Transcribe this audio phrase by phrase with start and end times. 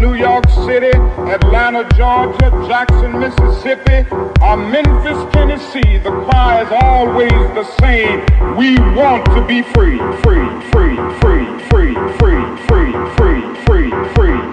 [0.00, 0.96] New York City,
[1.30, 4.08] Atlanta, Georgia, Jackson, Mississippi,
[4.42, 8.20] or Memphis, Tennessee, the cry is always the same.
[8.56, 14.49] We want to be free, free, free, free, free, free, free, free, free, free.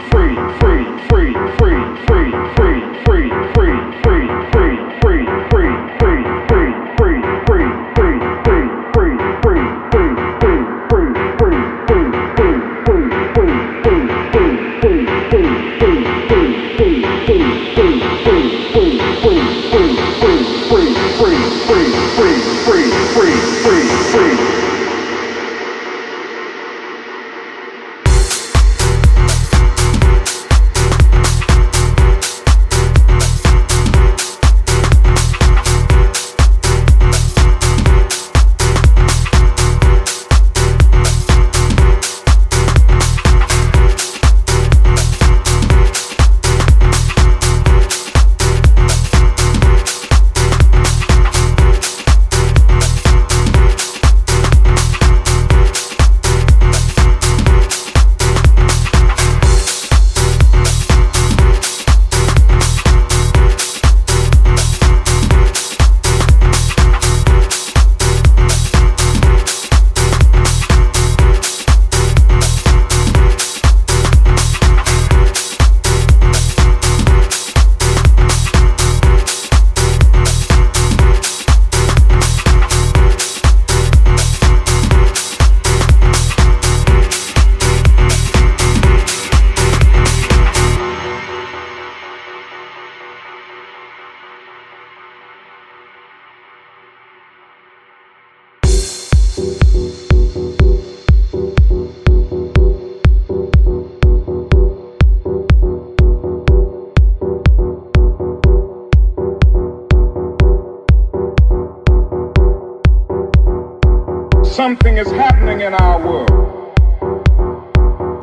[114.87, 116.73] something is happening in our world.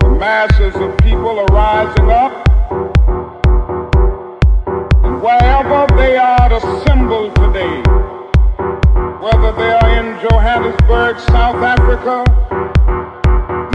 [0.00, 2.32] The masses of people are rising up.
[5.04, 7.82] And wherever they are assembled today,
[9.20, 12.24] whether they are in Johannesburg, South Africa,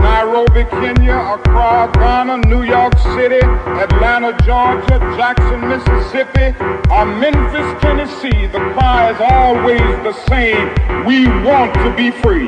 [0.02, 3.46] Nairobi, Kenya, Accra, Ghana, New York City,
[3.86, 6.58] Atlanta, Georgia, Jackson, Mississippi,
[6.92, 11.06] or Memphis, Tennessee, the cry is always the same.
[11.06, 12.39] We want to be free.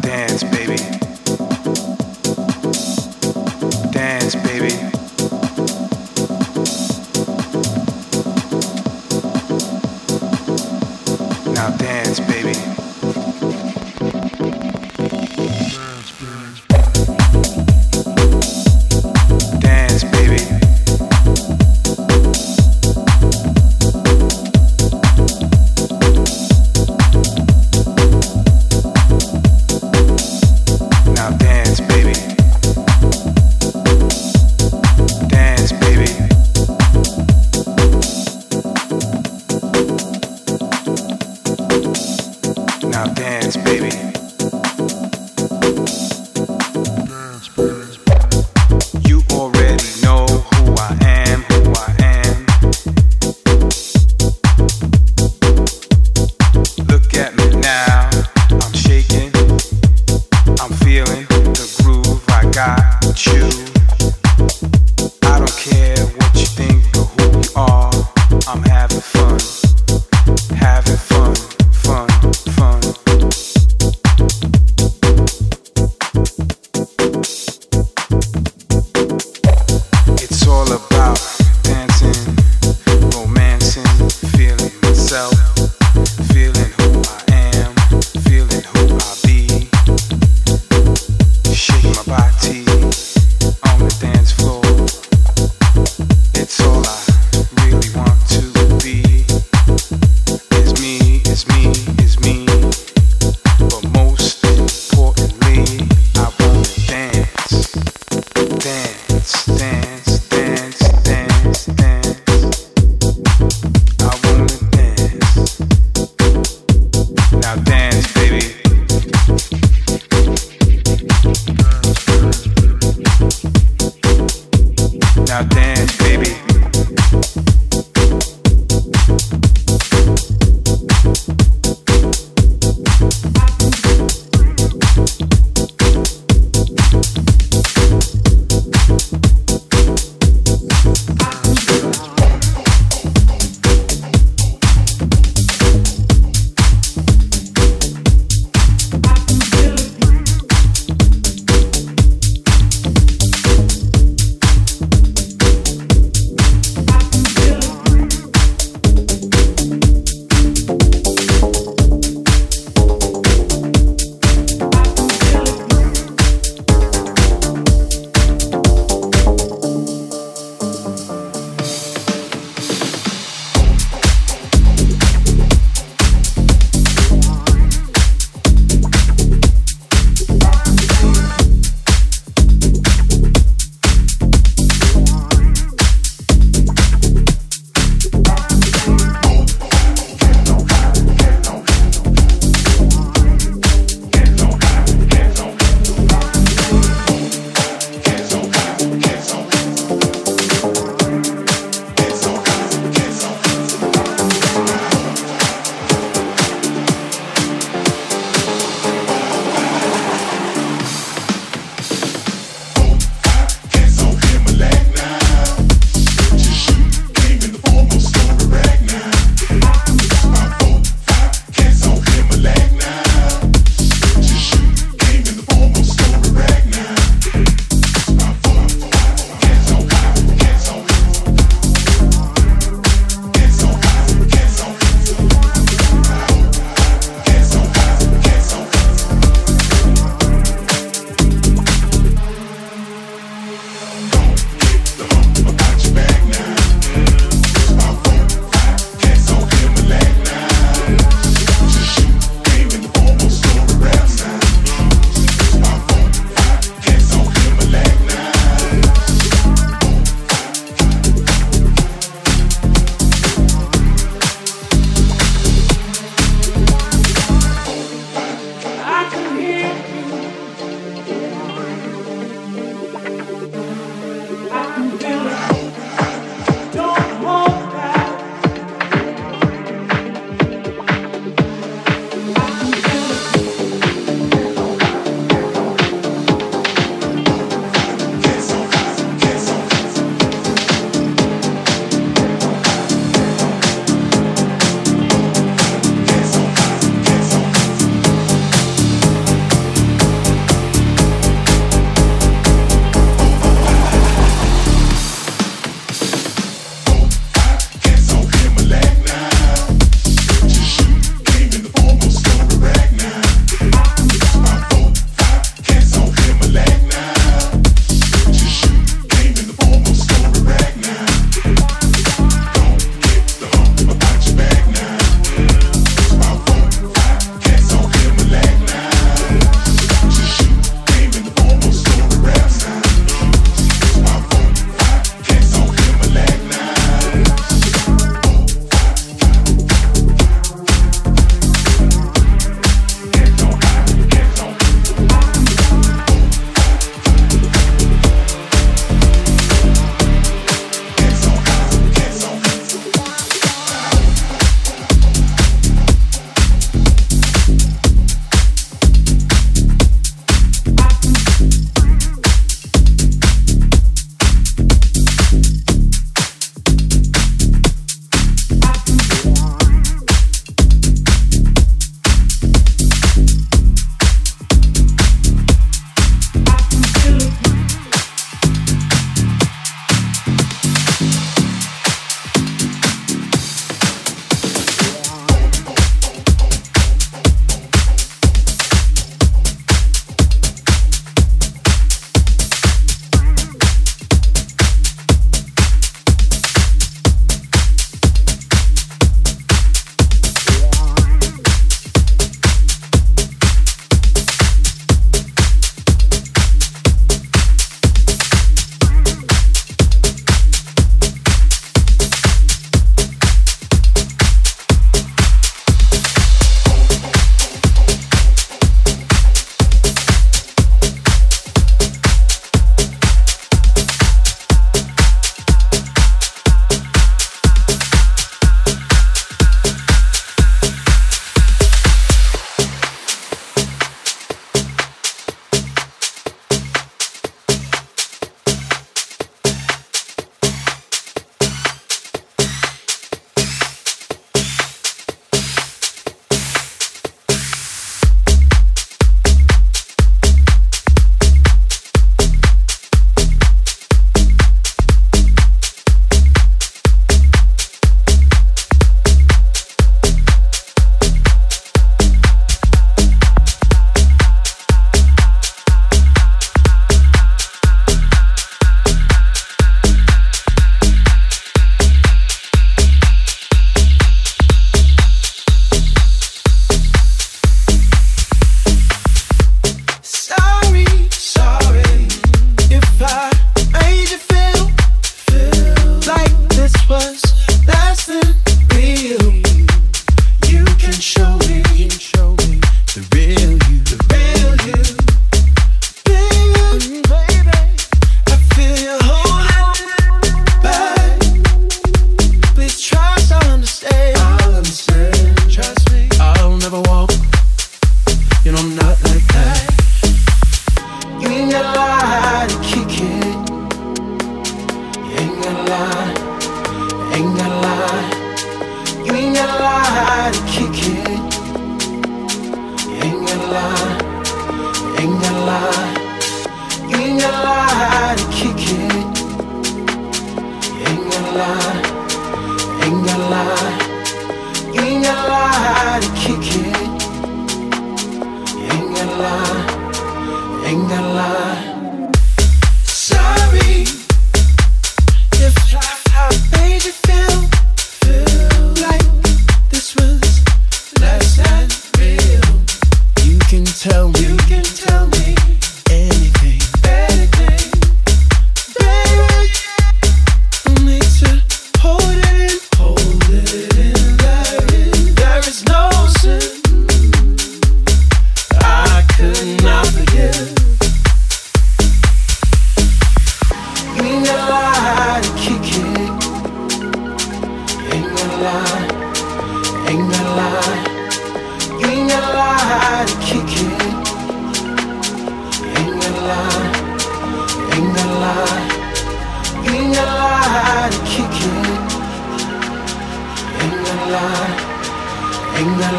[0.00, 0.51] dance.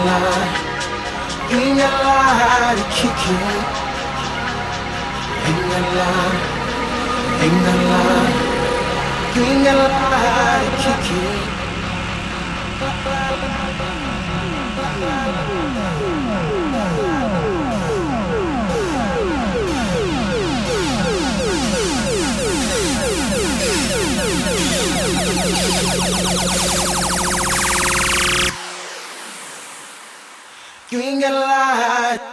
[0.02, 0.54] line,
[1.52, 3.68] in your line to kick it.
[5.50, 6.40] In your line,
[7.46, 8.34] in your line,
[9.36, 11.23] in your line to kick it.
[31.24, 32.33] your life.